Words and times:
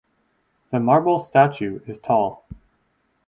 The 0.71 0.79
marble 0.79 1.19
statue 1.19 1.81
is 1.85 1.99
tall. 1.99 2.43